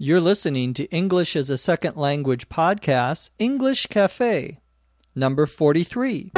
[0.00, 4.60] You're listening to English as a Second Language podcast, English Cafe,
[5.16, 6.30] number 43.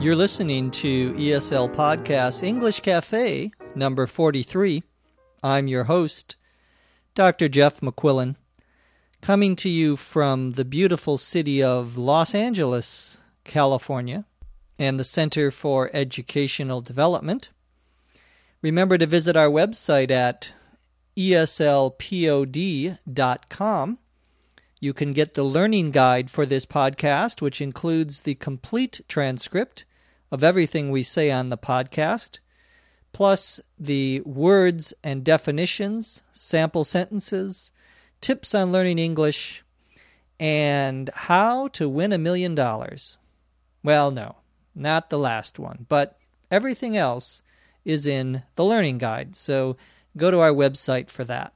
[0.00, 4.82] You're listening to ESL Podcast English Cafe, number 43.
[5.44, 6.34] I'm your host,
[7.14, 7.48] Dr.
[7.48, 8.34] Jeff McQuillan
[9.22, 14.24] coming to you from the beautiful city of Los Angeles, California,
[14.80, 17.50] and the Center for Educational Development.
[18.62, 20.52] Remember to visit our website at
[21.16, 21.58] eslpod.com.
[24.80, 29.84] You can get the learning guide for this podcast, which includes the complete transcript
[30.32, 32.40] of everything we say on the podcast,
[33.12, 37.71] plus the words and definitions, sample sentences,
[38.22, 39.62] tips on learning English,
[40.40, 43.18] and how to win a million dollars.
[43.82, 44.36] Well, no,
[44.74, 46.16] not the last one, but
[46.50, 47.42] everything else
[47.84, 49.76] is in the learning guide, so
[50.16, 51.52] go to our website for that.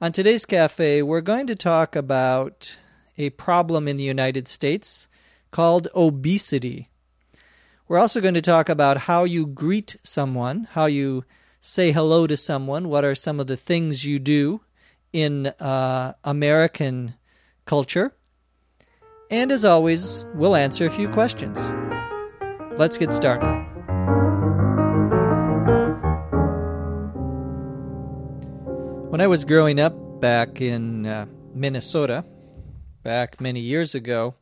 [0.00, 2.76] On today's cafe, we're going to talk about
[3.16, 5.08] a problem in the United States
[5.50, 6.88] called obesity.
[7.86, 11.24] We're also going to talk about how you greet someone, how you
[11.60, 14.60] say hello to someone, what are some of the things you do
[15.14, 17.14] in uh, American
[17.64, 18.12] culture.
[19.30, 21.56] And as always, we'll answer a few questions.
[22.76, 23.46] Let's get started.
[29.08, 32.24] When I was growing up back in uh, Minnesota,
[33.04, 34.34] back many years ago,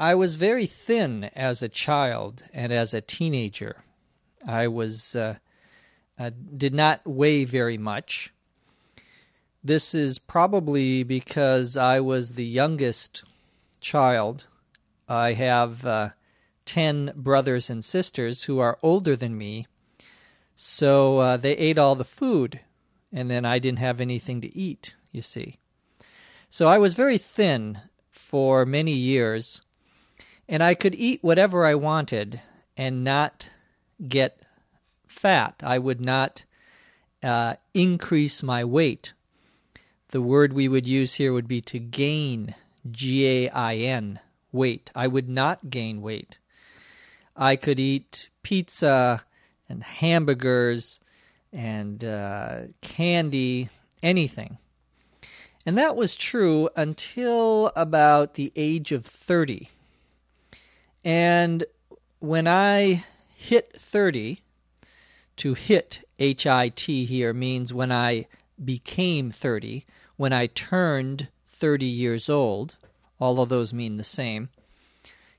[0.00, 3.84] I was very thin as a child and as a teenager.
[4.44, 5.36] I was uh,
[6.18, 8.32] uh, did not weigh very much,
[9.64, 13.22] this is probably because I was the youngest
[13.80, 14.46] child.
[15.08, 16.10] I have uh,
[16.64, 19.66] 10 brothers and sisters who are older than me.
[20.56, 22.60] So uh, they ate all the food,
[23.12, 25.58] and then I didn't have anything to eat, you see.
[26.50, 27.78] So I was very thin
[28.10, 29.62] for many years,
[30.48, 32.40] and I could eat whatever I wanted
[32.76, 33.48] and not
[34.08, 34.42] get
[35.06, 35.54] fat.
[35.62, 36.44] I would not
[37.22, 39.12] uh, increase my weight
[40.12, 42.54] the word we would use here would be to gain,
[42.90, 44.20] G A I N,
[44.52, 44.90] weight.
[44.94, 46.38] I would not gain weight.
[47.36, 49.24] I could eat pizza
[49.68, 51.00] and hamburgers
[51.52, 53.70] and uh, candy,
[54.02, 54.58] anything.
[55.64, 59.70] And that was true until about the age of 30.
[61.04, 61.64] And
[62.20, 64.42] when I hit 30,
[65.36, 68.26] to hit, H I T here, means when I
[68.62, 69.84] became 30,
[70.16, 72.74] when I turned 30 years old,
[73.18, 74.48] all of those mean the same.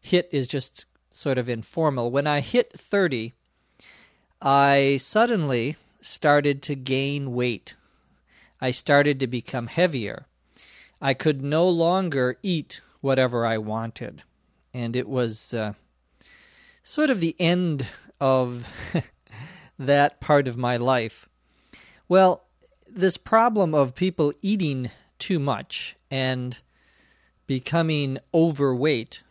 [0.01, 2.11] Hit is just sort of informal.
[2.11, 3.33] When I hit 30,
[4.41, 7.75] I suddenly started to gain weight.
[8.59, 10.25] I started to become heavier.
[11.01, 14.23] I could no longer eat whatever I wanted.
[14.73, 15.73] And it was uh,
[16.81, 17.87] sort of the end
[18.19, 18.67] of
[19.79, 21.27] that part of my life.
[22.07, 22.43] Well,
[22.95, 26.59] this problem of people eating too much and
[27.47, 29.23] becoming overweight,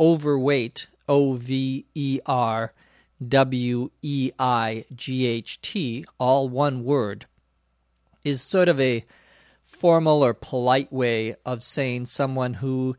[0.00, 2.72] overweight, O V E R
[3.26, 7.26] W E I G H T, all one word,
[8.24, 9.04] is sort of a
[9.64, 12.96] formal or polite way of saying someone who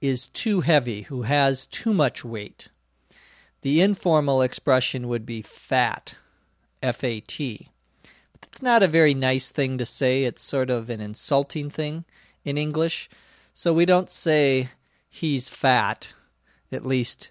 [0.00, 2.68] is too heavy, who has too much weight.
[3.62, 6.16] The informal expression would be fat,
[6.82, 7.68] F A T.
[8.52, 10.24] It's not a very nice thing to say.
[10.24, 12.04] It's sort of an insulting thing
[12.44, 13.08] in English.
[13.54, 14.68] So we don't say
[15.08, 16.12] he's fat.
[16.70, 17.30] At least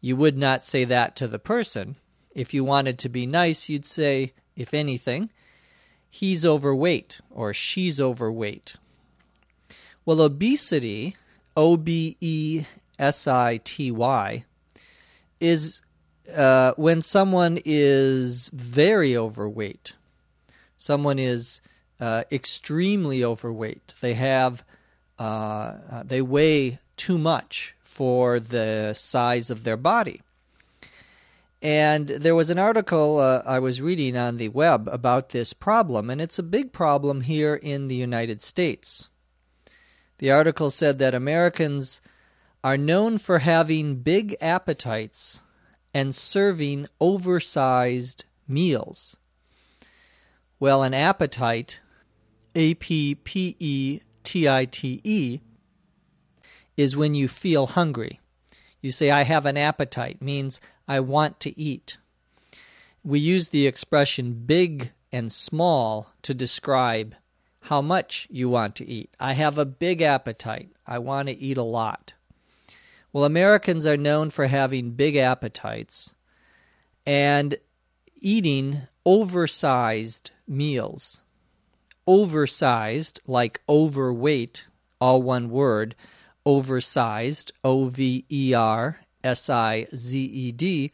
[0.00, 1.96] you would not say that to the person.
[2.32, 5.30] If you wanted to be nice, you'd say, if anything,
[6.08, 8.76] he's overweight or she's overweight.
[10.04, 11.16] Well, obesity,
[11.56, 12.66] O B E
[13.00, 14.44] S I T Y,
[15.40, 15.80] is
[16.32, 19.94] uh, when someone is very overweight
[20.82, 21.60] someone is
[22.00, 23.94] uh, extremely overweight.
[24.00, 24.64] They have
[25.16, 30.22] uh, uh, they weigh too much for the size of their body.
[31.60, 36.10] And there was an article uh, I was reading on the web about this problem,
[36.10, 39.08] and it's a big problem here in the United States.
[40.18, 42.00] The article said that Americans
[42.64, 45.42] are known for having big appetites
[45.94, 49.16] and serving oversized meals.
[50.62, 51.80] Well, an appetite,
[52.54, 55.40] A P P E T I T E,
[56.76, 58.20] is when you feel hungry.
[58.80, 61.98] You say, I have an appetite, means I want to eat.
[63.02, 67.16] We use the expression big and small to describe
[67.62, 69.10] how much you want to eat.
[69.18, 70.68] I have a big appetite.
[70.86, 72.12] I want to eat a lot.
[73.12, 76.14] Well, Americans are known for having big appetites
[77.04, 77.56] and
[78.20, 81.22] eating oversized meals.
[82.06, 84.66] Oversized, like overweight,
[85.00, 85.94] all one word,
[86.44, 90.92] oversized, O V E R S I Z E D,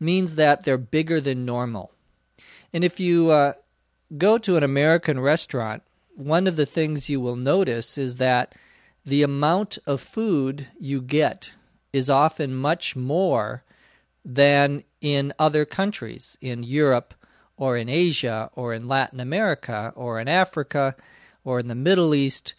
[0.00, 1.92] means that they're bigger than normal.
[2.72, 3.54] And if you uh,
[4.16, 5.82] go to an American restaurant,
[6.16, 8.54] one of the things you will notice is that
[9.04, 11.52] the amount of food you get
[11.92, 13.62] is often much more
[14.24, 17.14] than in other countries, in Europe
[17.56, 20.94] or in Asia or in Latin America or in Africa
[21.44, 22.54] or in the Middle East.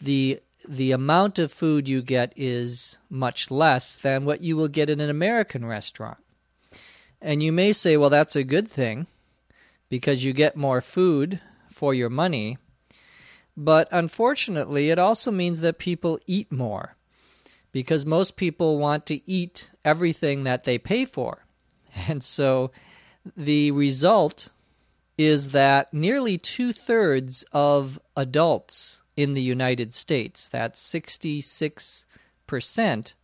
[0.00, 4.90] The the amount of food you get is much less than what you will get
[4.90, 6.18] in an American restaurant.
[7.22, 9.06] And you may say, well, that's a good thing
[9.88, 11.40] because you get more food
[11.70, 12.58] for your money.
[13.56, 16.96] But unfortunately, it also means that people eat more
[17.72, 21.44] because most people want to eat everything that they pay for.
[22.06, 22.70] And so
[23.36, 24.48] the result
[25.16, 33.14] is that nearly two thirds of adults in the United States, that's 66%,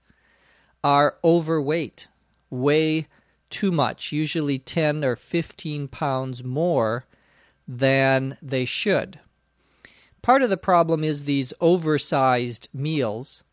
[0.83, 2.09] are overweight,
[2.51, 3.07] weigh
[3.49, 7.07] too much, usually 10 or 15 pounds more
[7.69, 9.21] than they should.
[10.21, 13.45] Part of the problem is these oversized meals.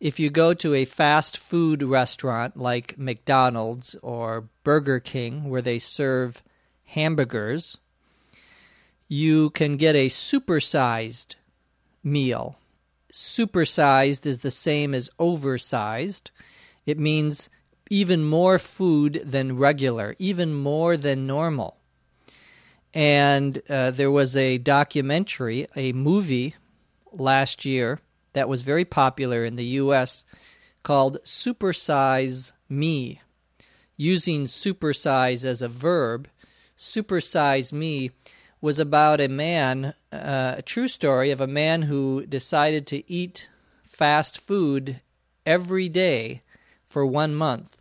[0.00, 5.78] If you go to a fast food restaurant like McDonald's or Burger King, where they
[5.78, 6.42] serve
[6.86, 7.76] hamburgers,
[9.08, 11.34] you can get a supersized
[12.02, 12.56] meal.
[13.12, 16.30] Supersized is the same as oversized.
[16.86, 17.50] It means
[17.90, 21.76] even more food than regular, even more than normal.
[22.94, 26.54] And uh, there was a documentary, a movie
[27.12, 28.00] last year
[28.32, 30.24] that was very popular in the US
[30.82, 33.20] called Supersize Me.
[33.96, 36.28] Using supersize as a verb,
[36.76, 38.10] Supersize Me
[38.60, 43.48] was about a man, uh, a true story of a man who decided to eat
[43.84, 45.00] fast food
[45.44, 46.42] every day
[46.88, 47.76] for one month.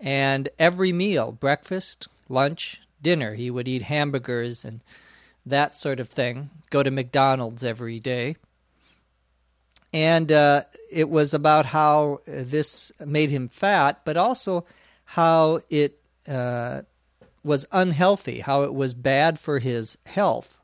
[0.00, 4.82] And every meal, breakfast, lunch, dinner, he would eat hamburgers and
[5.46, 8.36] that sort of thing, go to McDonald's every day.
[9.94, 14.66] And uh, it was about how this made him fat, but also
[15.04, 16.82] how it uh,
[17.44, 20.58] was unhealthy, how it was bad for his health.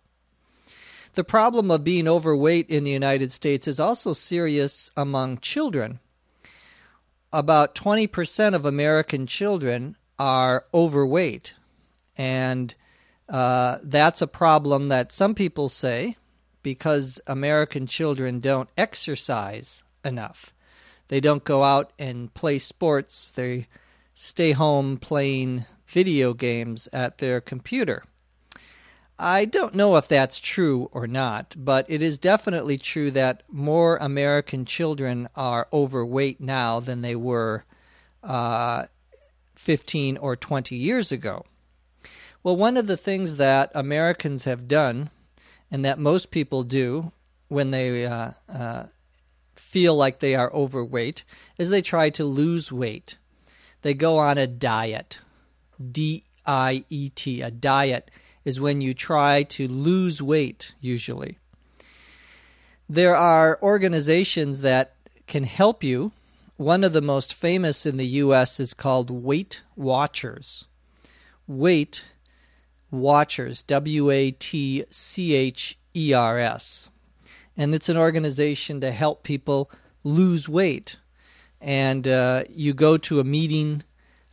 [1.15, 6.01] The problem of being overweight in the United States is also serious among children.
[7.33, 11.55] About 20% of American children are overweight.
[12.19, 12.75] And
[13.29, 16.17] uh, that's a problem that some people say
[16.63, 20.53] because American children don't exercise enough.
[21.09, 23.31] They don't go out and play sports.
[23.31, 23.67] They
[24.15, 28.05] stay home playing video games at their computer.
[29.19, 33.99] I don't know if that's true or not, but it is definitely true that more
[33.99, 37.65] American children are overweight now than they were
[38.23, 38.87] uh,
[39.57, 41.45] 15 or 20 years ago.
[42.43, 45.11] Well, one of the things that Americans have done,
[45.71, 47.13] and that most people do
[47.49, 48.85] when they uh, uh,
[49.55, 51.25] feel like they are overweight,
[51.59, 53.17] is they try to lose weight.
[53.83, 55.21] They go on a diet.
[55.91, 57.41] D I E T.
[57.41, 58.11] A diet
[58.45, 61.39] is when you try to lose weight, usually.
[62.89, 64.95] There are organizations that
[65.27, 66.13] can help you.
[66.57, 68.61] One of the most famous in the U.S.
[68.61, 70.67] is called Weight Watchers.
[71.47, 72.05] Weight
[72.91, 76.91] Watchers, W A T C H E R S.
[77.57, 79.71] And it's an organization to help people
[80.03, 80.97] lose weight.
[81.61, 83.83] And uh, you go to a meeting,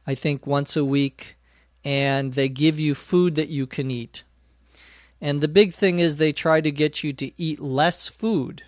[0.06, 1.38] I think, once a week
[1.84, 4.24] and they give you food that you can eat.
[5.22, 8.64] And the big thing is they try to get you to eat less food.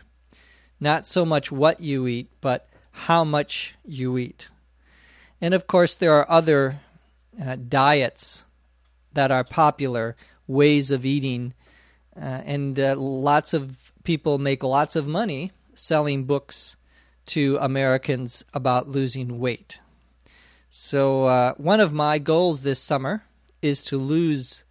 [0.80, 4.48] Not so much what you eat, but how much you eat.
[5.42, 6.80] And of course, there are other
[7.42, 8.46] uh, diets
[9.14, 10.16] that are popular,
[10.48, 11.54] ways of eating,
[12.16, 16.76] uh, and uh, lots of people make lots of money selling books
[17.26, 19.80] to Americans about losing weight.
[20.70, 23.24] So, uh, one of my goals this summer
[23.62, 24.64] is to lose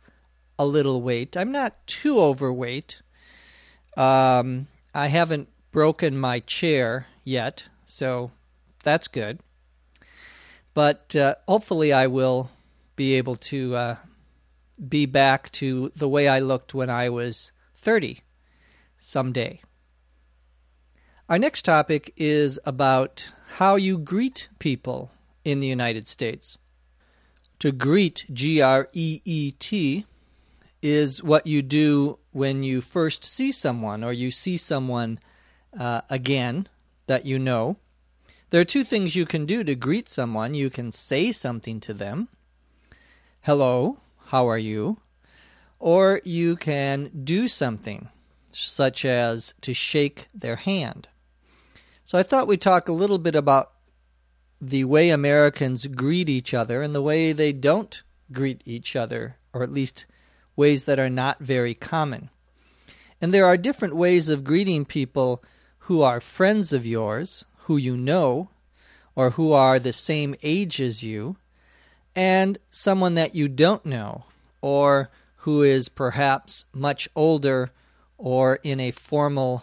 [0.58, 1.36] a little weight.
[1.36, 3.00] I'm not too overweight,
[3.96, 8.30] Um, I haven't broken my chair yet, so
[8.84, 9.40] that's good.
[10.72, 12.50] But uh, hopefully, I will
[12.94, 13.96] be able to uh,
[14.86, 18.20] be back to the way I looked when I was 30
[18.98, 19.60] someday.
[21.28, 25.10] Our next topic is about how you greet people
[25.44, 26.58] in the United States.
[27.58, 30.06] To greet, G R E E T,
[30.80, 35.18] is what you do when you first see someone or you see someone
[35.78, 36.68] uh, again
[37.06, 37.76] that you know.
[38.50, 40.54] There are two things you can do to greet someone.
[40.54, 42.28] You can say something to them.
[43.42, 44.98] Hello, how are you?
[45.78, 48.08] Or you can do something,
[48.50, 51.08] such as to shake their hand.
[52.04, 53.72] So I thought we'd talk a little bit about
[54.60, 59.62] the way Americans greet each other and the way they don't greet each other, or
[59.62, 60.04] at least
[60.56, 62.28] ways that are not very common.
[63.20, 65.42] And there are different ways of greeting people
[65.80, 68.50] who are friends of yours, who you know,
[69.16, 71.36] or who are the same age as you,
[72.14, 74.24] and someone that you don't know,
[74.60, 75.10] or
[75.42, 77.70] who is perhaps much older
[78.16, 79.62] or in a formal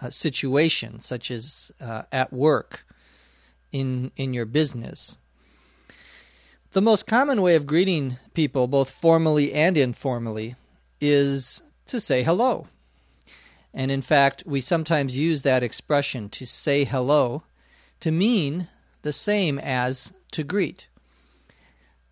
[0.00, 2.84] uh, situation, such as uh, at work,
[3.70, 5.16] in, in your business.
[6.72, 10.56] The most common way of greeting people, both formally and informally,
[11.00, 12.66] is to say hello.
[13.74, 17.42] And in fact, we sometimes use that expression to say hello
[18.00, 18.68] to mean
[19.02, 20.88] the same as to greet.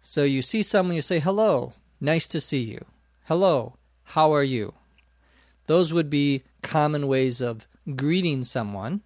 [0.01, 2.85] So you see someone, you say hello, nice to see you.
[3.25, 4.75] Hello, how are you?
[5.67, 9.03] Those would be common ways of greeting someone.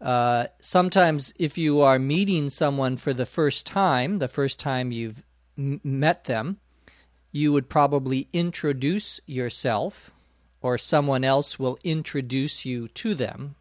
[0.00, 5.22] Uh, sometimes, if you are meeting someone for the first time, the first time you've
[5.58, 6.58] m- met them,
[7.30, 10.12] you would probably introduce yourself,
[10.60, 13.56] or someone else will introduce you to them.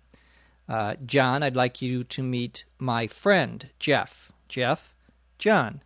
[0.69, 4.31] Uh, John, I'd like you to meet my friend, Jeff.
[4.47, 4.95] Jeff,
[5.37, 5.81] John.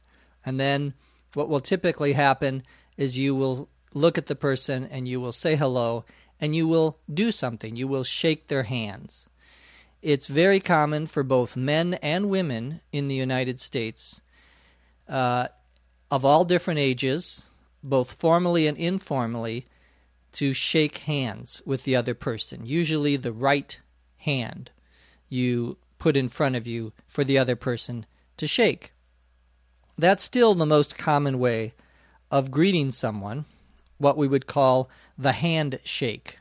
[0.45, 0.93] And then
[1.33, 2.63] what will typically happen
[2.97, 6.05] is you will look at the person and you will say hello
[6.39, 7.75] and you will do something.
[7.75, 9.29] You will shake their hands.
[10.01, 14.21] It's very common for both men and women in the United States
[15.09, 15.47] uh,
[16.11, 17.49] of all different ages,
[17.81, 19.67] both formally and informally,
[20.33, 22.65] to shake hands with the other person.
[22.65, 23.79] Usually the right
[24.17, 24.71] hand
[25.29, 28.05] you put in front of you for the other person
[28.37, 28.91] to shake.
[29.97, 31.73] That's still the most common way
[32.29, 33.45] of greeting someone,
[33.97, 36.37] what we would call the handshake.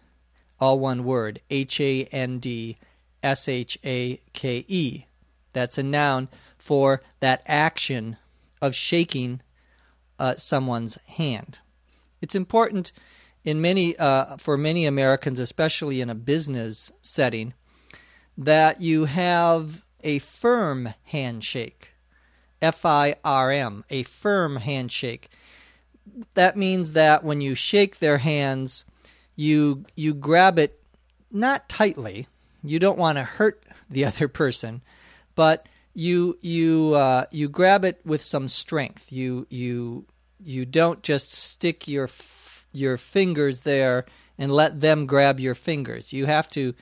[0.61, 2.78] All one word H A N D
[3.23, 5.04] S H A K E.
[5.52, 8.16] That's a noun for that action
[8.62, 9.40] of shaking
[10.18, 11.58] uh, someone's hand.
[12.20, 12.92] It's important
[13.44, 17.54] in many uh, for many Americans, especially in a business setting,
[18.38, 21.93] that you have a firm handshake.
[22.64, 25.28] F I R M, a firm handshake.
[26.35, 28.85] That means that when you shake their hands,
[29.37, 30.80] you you grab it
[31.30, 32.26] not tightly,
[32.62, 34.83] you don't want to hurt the other person,
[35.35, 39.12] but you you uh, you grab it with some strength.
[39.12, 40.06] You you
[40.42, 42.09] you don't just stick your
[42.73, 44.06] your fingers there
[44.38, 46.12] and let them grab your fingers.
[46.12, 46.75] You have to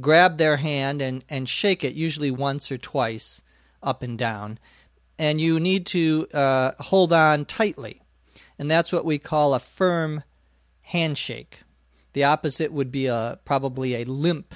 [0.00, 3.42] grab their hand and, and shake it, usually once or twice,
[3.82, 4.58] up and down.
[5.18, 8.02] And you need to uh, hold on tightly.
[8.58, 10.22] And that's what we call a firm
[10.80, 11.60] handshake.
[12.12, 14.54] The opposite would be a probably a limp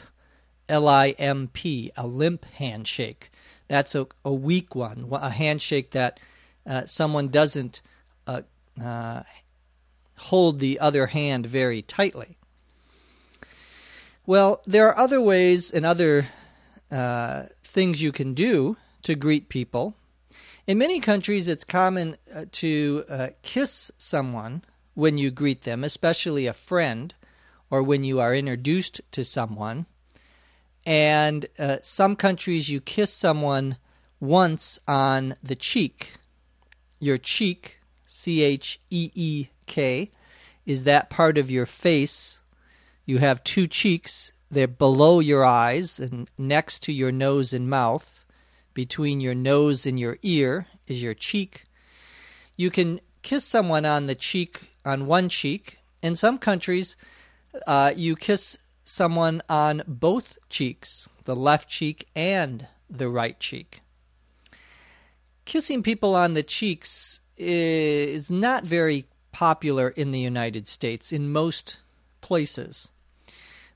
[0.69, 3.31] L I M P, a limp handshake.
[3.69, 6.21] That's a, a weak one, a handshake that
[6.67, 7.83] uh, someone doesn't
[8.27, 8.43] uh,
[8.83, 9.23] uh,
[10.17, 12.37] hold the other hand very tightly.
[14.27, 16.29] Well, there are other ways and other
[16.91, 19.95] uh, things you can do to greet people.
[20.65, 24.63] In many countries, it's common uh, to uh, kiss someone
[24.95, 27.13] when you greet them, especially a friend
[27.69, 29.87] or when you are introduced to someone.
[30.87, 33.79] And uh, some countries, you kiss someone
[34.21, 36.13] once on the cheek.
[37.01, 40.13] Your cheek, C H E E K,
[40.65, 42.41] is that part of your face.
[43.05, 44.33] You have two cheeks.
[44.49, 48.22] They're below your eyes and next to your nose and mouth.
[48.75, 51.65] Between your nose and your ear is your cheek.
[52.57, 55.79] You can kiss someone on the cheek, on one cheek.
[56.03, 56.97] In some countries,
[57.67, 63.81] uh, you kiss someone on both cheeks, the left cheek and the right cheek.
[65.45, 71.79] Kissing people on the cheeks is not very popular in the United States in most
[72.21, 72.89] places.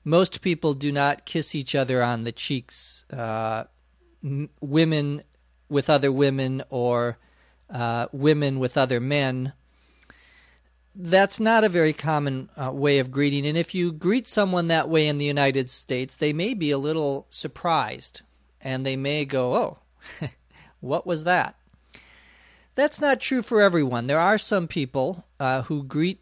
[0.03, 3.03] most people do not kiss each other on the cheeks.
[3.11, 3.65] Uh,
[4.21, 5.23] women
[5.69, 7.17] with other women or
[7.69, 9.53] uh, women with other men.
[10.95, 13.45] That's not a very common uh, way of greeting.
[13.45, 16.77] And if you greet someone that way in the United States, they may be a
[16.77, 18.21] little surprised
[18.61, 19.77] and they may go, Oh,
[20.79, 21.55] what was that?
[22.75, 24.07] That's not true for everyone.
[24.07, 26.21] There are some people uh, who greet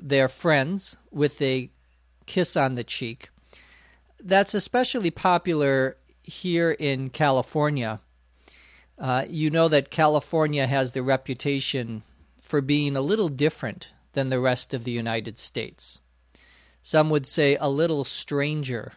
[0.00, 1.70] their friends with a
[2.26, 3.28] kiss on the cheek.
[4.22, 8.00] That's especially popular here in California.
[8.98, 12.02] Uh, you know that California has the reputation
[12.40, 15.98] for being a little different than the rest of the United States.
[16.82, 18.92] Some would say a little stranger,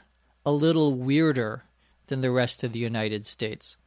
[0.46, 1.64] a little weirder
[2.08, 3.78] than the rest of the United States.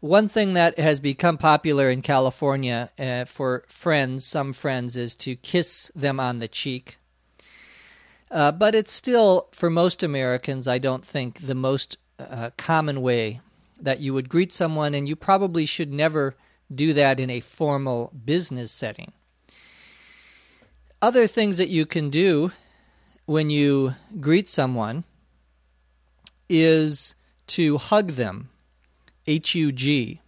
[0.00, 5.34] One thing that has become popular in California uh, for friends, some friends, is to
[5.34, 6.98] kiss them on the cheek.
[8.30, 13.40] Uh, but it's still, for most Americans, I don't think the most uh, common way
[13.80, 16.34] that you would greet someone, and you probably should never
[16.74, 19.12] do that in a formal business setting.
[21.00, 22.50] Other things that you can do
[23.24, 25.04] when you greet someone
[26.48, 27.14] is
[27.46, 28.48] to hug them.
[29.26, 30.20] H U G.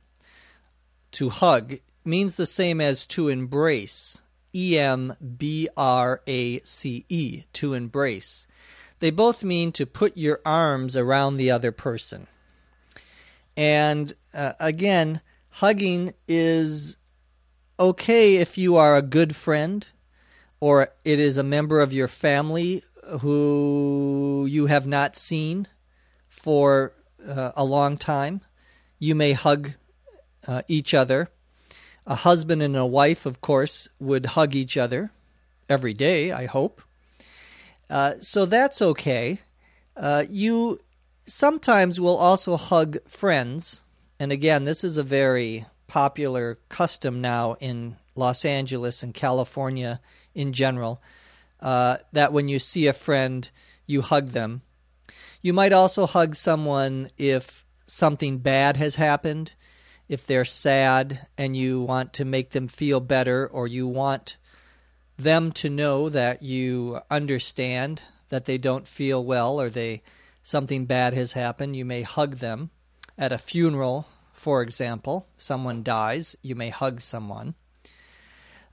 [1.13, 4.23] To hug means the same as to embrace.
[4.55, 7.45] E M B R A C E.
[7.55, 8.47] To embrace.
[9.01, 12.27] They both mean to put your arms around the other person.
[13.57, 16.97] And uh, again, hugging is
[17.79, 19.87] okay if you are a good friend
[20.61, 22.85] or it is a member of your family
[23.21, 25.67] who you have not seen
[26.29, 26.93] for
[27.27, 28.43] uh, a long time.
[28.99, 29.73] You may hug
[30.47, 31.31] uh, each other.
[32.07, 35.11] A husband and a wife, of course, would hug each other
[35.69, 36.83] every day, I hope.
[37.91, 39.41] Uh, so that's okay.
[39.97, 40.81] Uh, you
[41.27, 43.83] sometimes will also hug friends.
[44.19, 50.01] And again, this is a very popular custom now in Los Angeles and California
[50.35, 51.03] in general.
[51.59, 53.51] Uh, that when you see a friend,
[53.87, 54.63] you hug them.
[55.43, 59.55] You might also hug someone if something bad has happened,
[60.09, 64.37] if they're sad and you want to make them feel better, or you want
[65.23, 70.03] them to know that you understand that they don't feel well or they
[70.43, 71.77] something bad has happened.
[71.77, 72.71] You may hug them
[73.19, 75.27] at a funeral, for example.
[75.37, 77.55] Someone dies, you may hug someone.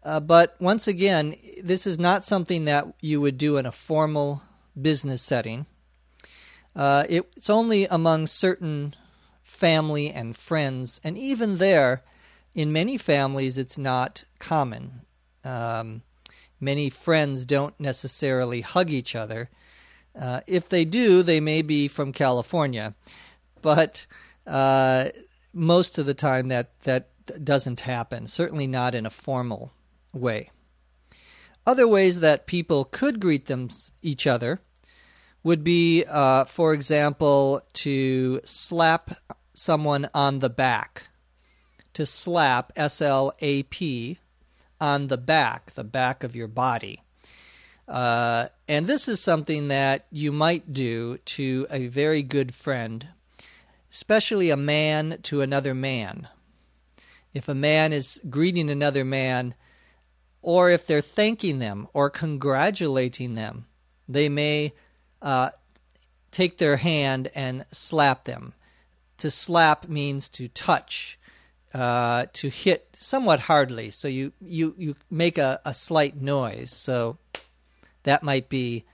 [0.03, 4.41] Uh, but once again, this is not something that you would do in a formal
[4.79, 5.65] business setting.
[6.75, 8.95] Uh, it, it's only among certain
[9.43, 12.03] family and friends, and even there,
[12.53, 15.01] in many families, it's not common.
[15.43, 16.03] Um,
[16.59, 19.49] many friends don't necessarily hug each other.
[20.19, 22.95] Uh, if they do, they may be from California,
[23.61, 24.05] but
[24.45, 25.09] uh,
[25.53, 27.09] most of the time that that
[27.43, 28.25] doesn't happen.
[28.25, 29.73] Certainly not in a formal
[30.13, 30.49] way.
[31.65, 33.67] Other ways that people could greet them
[34.01, 34.61] each other
[35.43, 39.17] would be, uh, for example, to slap
[39.53, 41.03] someone on the back.
[41.93, 44.19] To slap, S L A P,
[44.79, 47.01] on the back, the back of your body.
[47.87, 53.07] Uh, and this is something that you might do to a very good friend,
[53.89, 56.27] especially a man to another man.
[57.33, 59.55] If a man is greeting another man,
[60.41, 63.67] or if they're thanking them or congratulating them,
[64.07, 64.73] they may
[65.21, 65.51] uh,
[66.31, 68.53] take their hand and slap them.
[69.19, 71.16] To slap means to touch,
[71.73, 73.89] uh, to hit somewhat hardly.
[73.89, 76.71] So you, you, you make a, a slight noise.
[76.71, 77.17] So
[78.03, 78.85] that might be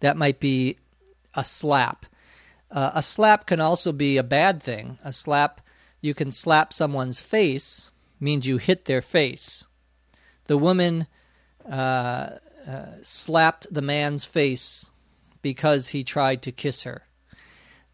[0.00, 0.78] that might be
[1.34, 2.06] a slap.
[2.70, 4.98] Uh, a slap can also be a bad thing.
[5.04, 5.60] A slap,
[6.00, 9.64] you can slap someone's face, means you hit their face.
[10.46, 11.06] The woman
[11.70, 12.30] uh,
[12.66, 14.90] uh, slapped the man's face
[15.40, 17.02] because he tried to kiss her.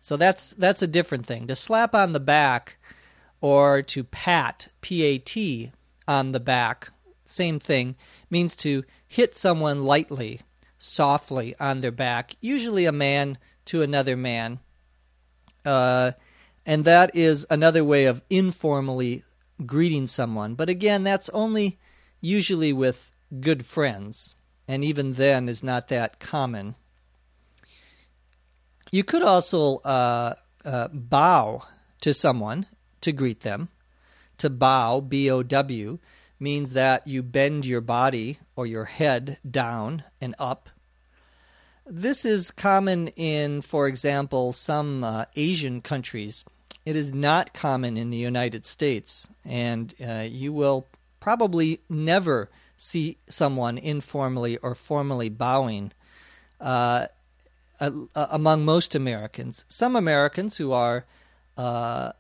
[0.01, 1.47] So that's that's a different thing.
[1.49, 2.79] To slap on the back
[3.41, 5.73] or to pat, P A T,
[6.07, 6.91] on the back,
[7.25, 7.95] same thing,
[8.31, 10.41] means to hit someone lightly,
[10.79, 14.59] softly on their back, usually a man to another man.
[15.65, 16.13] Uh,
[16.65, 19.23] and that is another way of informally
[19.67, 20.55] greeting someone.
[20.55, 21.79] But again, that's only
[22.21, 24.35] usually with good friends,
[24.67, 26.75] and even then is not that common.
[28.91, 31.65] You could also uh, uh, bow
[32.01, 32.67] to someone
[33.01, 33.69] to greet them.
[34.39, 35.99] To bow, B O W,
[36.39, 40.69] means that you bend your body or your head down and up.
[41.85, 46.45] This is common in, for example, some uh, Asian countries.
[46.85, 50.87] It is not common in the United States, and uh, you will
[51.19, 55.93] probably never see someone informally or formally bowing
[56.61, 57.07] uh,
[58.15, 59.65] among most Americans.
[59.69, 61.05] Some Americans who are
[61.57, 62.13] uh,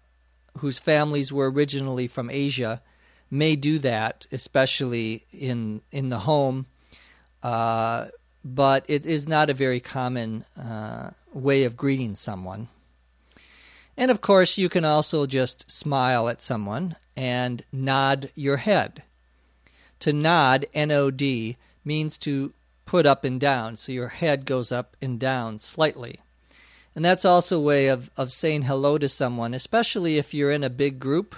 [0.58, 2.82] whose families were originally from Asia
[3.30, 6.66] may do that, especially in in the home.
[7.42, 8.06] Uh,
[8.44, 12.68] but it is not a very common uh, way of greeting someone.
[13.96, 19.02] And of course, you can also just smile at someone and nod your head.
[20.00, 22.52] To nod, N O D, means to
[22.86, 26.20] put up and down, so your head goes up and down slightly.
[26.98, 30.64] And that's also a way of, of saying hello to someone, especially if you're in
[30.64, 31.36] a big group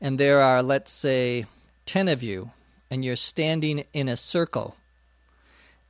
[0.00, 1.46] and there are, let's say,
[1.84, 2.50] 10 of you,
[2.90, 4.74] and you're standing in a circle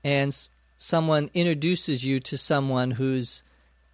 [0.05, 0.37] and
[0.77, 3.43] someone introduces you to someone who's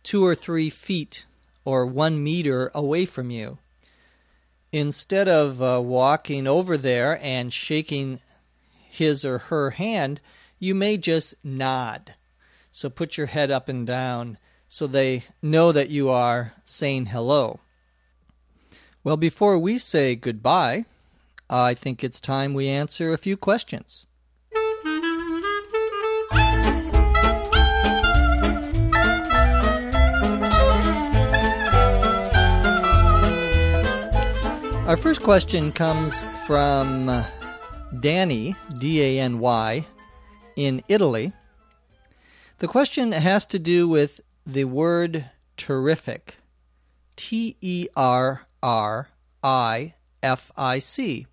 [0.03, 1.27] two or three feet
[1.65, 3.59] or one meter away from you,
[4.73, 8.19] instead of uh, walking over there and shaking
[8.91, 10.21] his or her hand,
[10.59, 12.15] you may just nod.
[12.73, 14.39] So put your head up and down
[14.73, 17.61] so they know that you are saying hello.
[19.05, 20.87] Well, before we say goodbye,
[21.51, 24.07] I think it's time we answer a few questions.
[34.87, 37.27] Our first question comes from
[38.01, 39.85] Danny, D A N Y,
[40.57, 41.35] in Italy.
[42.61, 46.37] The question has to do with the word terrific.
[47.17, 49.09] T E R R
[49.43, 51.27] I F I C.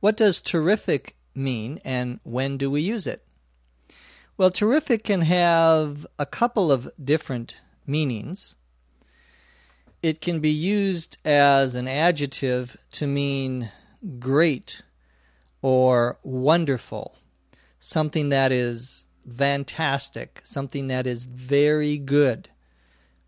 [0.00, 3.24] What does terrific mean and when do we use it?
[4.36, 8.54] Well, terrific can have a couple of different meanings
[10.02, 13.70] it can be used as an adjective to mean
[14.18, 14.82] great
[15.60, 17.16] or wonderful,
[17.80, 22.48] something that is fantastic, something that is very good.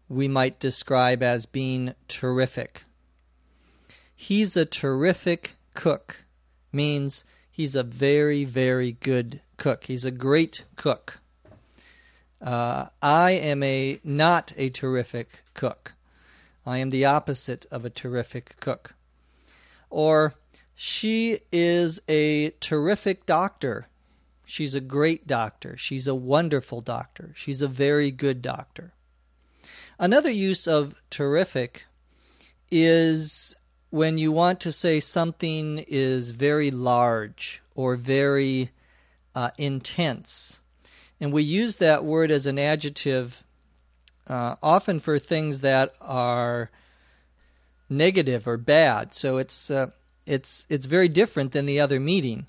[0.09, 2.83] We might describe as being terrific.
[4.15, 6.25] He's a terrific cook,
[6.73, 9.85] means he's a very, very good cook.
[9.85, 11.21] He's a great cook.
[12.41, 15.93] Uh, I am a not a terrific cook.
[16.67, 18.95] I am the opposite of a terrific cook.
[19.91, 20.35] Or,
[20.75, 23.89] she is a terrific doctor.
[24.51, 25.77] She's a great doctor.
[25.77, 27.33] She's a wonderful doctor.
[27.37, 28.93] She's a very good doctor.
[29.99, 31.85] Another use of terrific
[32.71, 33.55] is
[33.91, 38.71] when you want to say something is very large or very
[39.35, 40.61] uh, intense.
[41.21, 43.45] And we use that word as an adjective
[44.27, 46.71] uh, often for things that are
[47.89, 49.15] negative or bad.
[49.15, 49.91] So it's uh,
[50.27, 52.47] it's it's very different than the other meaning,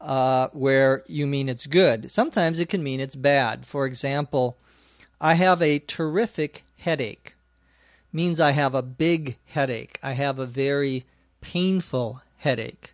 [0.00, 2.10] uh, where you mean it's good.
[2.10, 3.66] Sometimes it can mean it's bad.
[3.66, 4.56] For example,
[5.20, 7.34] I have a terrific headache.
[8.12, 9.98] Means I have a big headache.
[10.02, 11.04] I have a very
[11.40, 12.92] painful headache.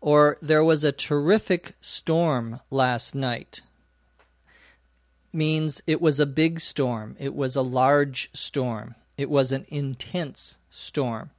[0.00, 3.62] Or there was a terrific storm last night
[5.32, 10.58] means it was a big storm, it was a large storm, it was an intense
[10.68, 11.30] storm.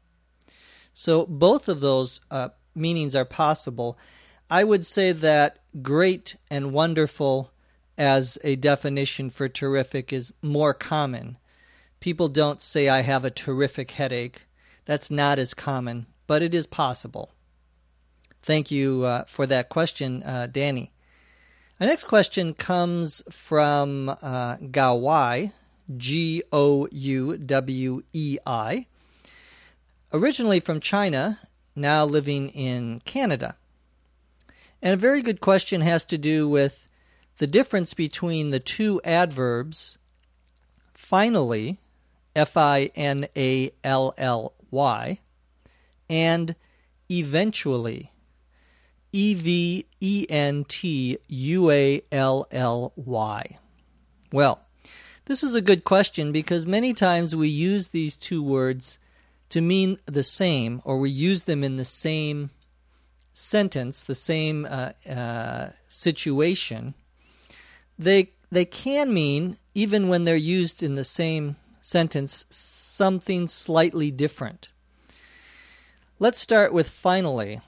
[0.93, 3.97] So both of those uh, meanings are possible.
[4.54, 7.50] I would say that great and wonderful
[7.98, 11.39] as a definition for terrific is more common.
[12.00, 14.44] People don't say, I have a terrific headache.
[14.86, 17.32] That's not as common, but it is possible.
[18.44, 20.92] Thank you uh, for that question, uh, Danny.
[21.80, 25.52] My next question comes from uh, Gouwei,
[25.98, 28.86] G O U W E I,
[30.13, 31.39] originally from China,
[31.76, 33.56] now living in Canada.
[34.84, 36.88] And a very good question has to do with
[37.38, 39.98] the difference between the two adverbs
[40.93, 41.80] finally,
[42.36, 45.19] F I N A L L Y,
[46.10, 46.56] and
[47.10, 48.12] eventually,
[49.13, 53.58] E V E N T U A L L Y?
[54.34, 54.65] Well,
[55.26, 59.00] this is a good question because many times we use these two words
[59.48, 62.50] to mean the same, or we use them in the same
[63.34, 66.93] sentence, the same uh, uh, situation.
[67.98, 74.69] They they can mean even when they're used in the same sentence something slightly different.
[76.19, 77.60] Let's start with finally.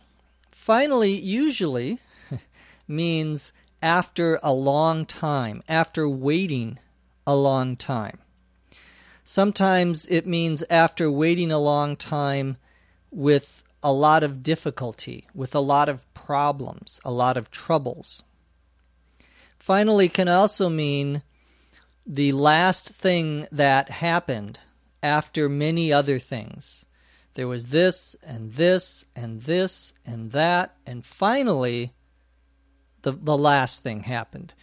[0.52, 2.00] Finally, usually
[2.88, 3.52] means
[3.82, 6.80] after a long time, after waiting
[7.28, 8.20] a long time.
[9.24, 12.58] Sometimes it means after waiting a long time
[13.12, 18.24] with a lot of difficulty, with a lot of problems, a lot of troubles.
[19.60, 21.22] Finally, can also mean
[22.04, 24.60] the last thing that happened
[25.04, 26.88] after many other things.
[27.36, 31.94] There was this and this and this and that, and finally,
[33.04, 34.56] the, the last thing happened.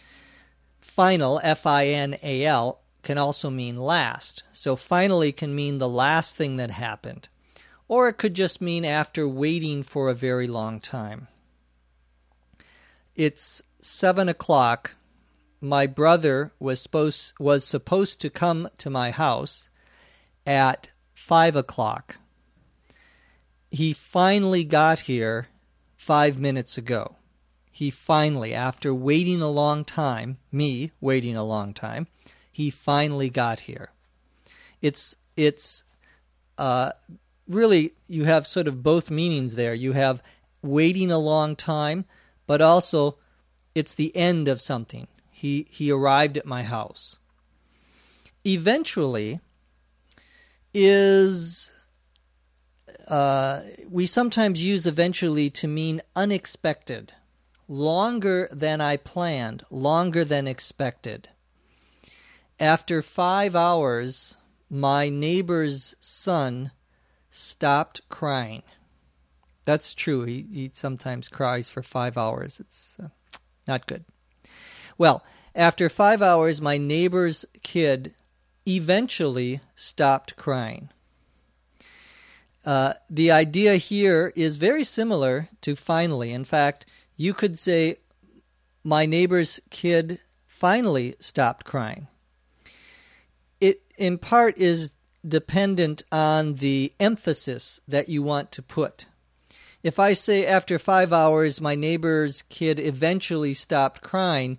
[0.81, 4.43] Final, F I N A L, can also mean last.
[4.51, 7.29] So finally can mean the last thing that happened.
[7.87, 11.27] Or it could just mean after waiting for a very long time.
[13.15, 14.95] It's seven o'clock.
[15.61, 19.69] My brother was supposed was supposed to come to my house
[20.45, 22.17] at five o'clock.
[23.69, 25.47] He finally got here
[25.95, 27.15] five minutes ago
[27.75, 32.05] he finally, after waiting a long time, me waiting a long time,
[32.51, 33.89] he finally got here.
[34.79, 35.83] It's it's
[36.59, 36.91] uh,
[37.47, 39.73] really you have sort of both meanings there.
[39.73, 40.21] You have
[40.61, 42.05] waiting a long time,
[42.47, 43.17] but also
[43.75, 45.07] it's the end of something.
[45.29, 47.17] He he arrived at my house.
[48.45, 49.39] Eventually
[50.73, 51.71] is
[53.07, 57.13] uh, we sometimes use eventually to mean unexpected
[57.67, 61.29] longer than I planned, longer than expected.
[62.59, 64.37] After five hours,
[64.69, 66.71] my neighbor's son
[67.33, 68.61] stopped crying.
[69.65, 70.23] That's true.
[70.25, 72.59] He, he sometimes cries for five hours.
[72.59, 73.07] It's uh,
[73.67, 74.05] not good.
[74.99, 75.23] Well,
[75.55, 78.13] after five hours, my neighbor's kid
[78.67, 80.89] eventually stopped crying.
[82.63, 86.31] Uh, the idea here is very similar to finally.
[86.31, 86.85] In fact,
[87.17, 87.97] you could say,
[88.83, 92.07] My neighbor's kid finally stopped crying.
[93.59, 94.93] It, in part, is
[95.27, 99.05] dependent on the emphasis that you want to put.
[99.81, 104.57] If I say after five hours my neighbor's kid eventually stopped crying,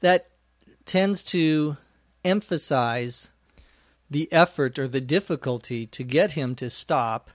[0.00, 0.28] that
[0.84, 1.76] tends to
[2.24, 3.30] emphasize
[4.10, 7.30] the effort or the difficulty to get him to stop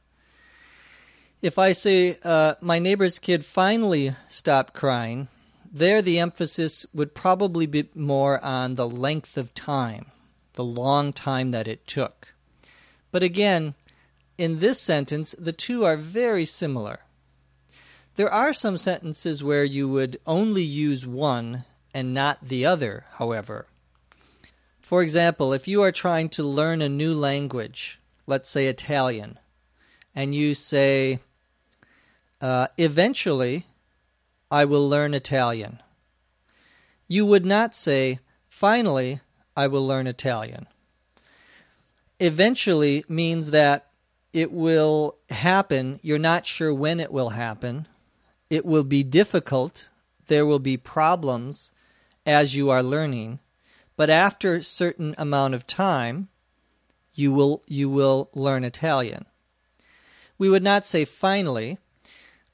[1.45, 5.27] if I say, uh, my neighbor's kid finally stopped crying,
[5.71, 10.07] there the emphasis would probably be more on the length of time,
[10.53, 12.24] the long time that it took.
[13.15, 13.75] But again,
[14.37, 16.99] in this sentence, the two are very similar.
[18.17, 23.67] There are some sentences where you would only use one and not the other, however.
[24.81, 29.39] For example, if you are trying to learn a new language, let's say Italian,
[30.13, 31.19] and you say,
[32.41, 33.65] uh, eventually,
[34.51, 35.81] I will learn Italian.
[37.07, 39.21] You would not say, finally,
[39.55, 40.67] I will learn Italian.
[42.19, 43.87] Eventually means that
[44.31, 45.99] it will happen.
[46.01, 47.87] You're not sure when it will happen.
[48.49, 49.89] It will be difficult.
[50.27, 51.71] There will be problems
[52.25, 53.39] as you are learning.
[53.97, 56.29] But after a certain amount of time,
[57.13, 59.25] you will, you will learn Italian.
[60.37, 61.77] We would not say finally,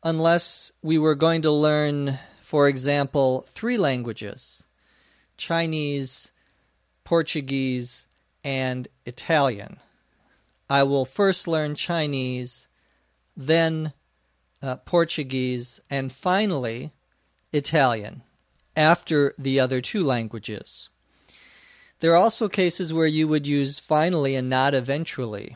[0.04, 4.63] unless we were going to learn, for example, three languages
[5.38, 6.32] Chinese,
[7.04, 8.06] Portuguese,
[8.43, 9.80] and Italian.
[10.69, 12.67] I will first learn Chinese,
[13.36, 13.93] then
[14.62, 16.91] uh, Portuguese, and finally
[17.51, 18.23] Italian
[18.75, 20.89] after the other two languages.
[21.99, 25.56] There are also cases where you would use finally and not eventually.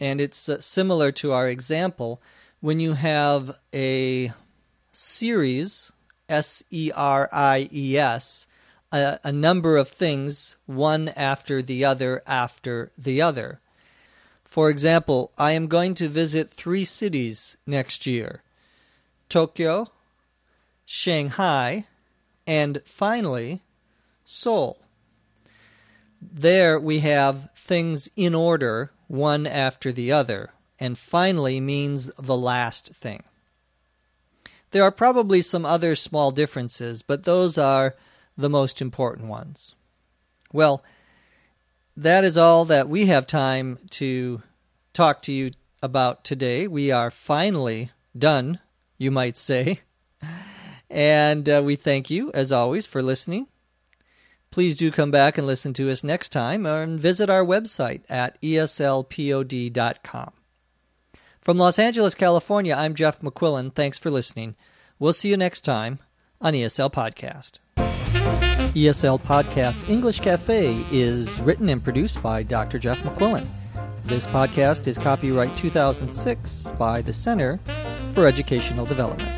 [0.00, 2.22] And it's uh, similar to our example
[2.60, 4.32] when you have a
[4.92, 5.92] series,
[6.28, 8.46] S E R I E S,
[8.92, 13.60] a, a number of things, one after the other after the other.
[14.44, 18.42] For example, I am going to visit three cities next year
[19.28, 19.88] Tokyo,
[20.84, 21.86] Shanghai,
[22.46, 23.62] and finally,
[24.24, 24.78] Seoul.
[26.20, 32.94] There we have things in order, one after the other and finally means the last
[32.94, 33.24] thing.
[34.70, 37.96] There are probably some other small differences, but those are
[38.38, 39.74] the most important ones.
[40.52, 40.82] Well,
[41.96, 44.42] that is all that we have time to
[44.94, 45.50] talk to you
[45.82, 46.66] about today.
[46.68, 48.60] We are finally done,
[48.96, 49.80] you might say.
[50.90, 53.48] And uh, we thank you, as always, for listening.
[54.50, 58.40] Please do come back and listen to us next time and visit our website at
[58.40, 60.30] eslpod.com.
[61.42, 63.74] From Los Angeles, California, I'm Jeff McQuillan.
[63.74, 64.56] Thanks for listening.
[64.98, 65.98] We'll see you next time
[66.40, 67.58] on ESL Podcast.
[68.74, 72.78] ESL Podcast English Cafe is written and produced by Dr.
[72.78, 73.48] Jeff McQuillan.
[74.04, 77.58] This podcast is copyright 2006 by the Center
[78.14, 79.28] for Educational Development.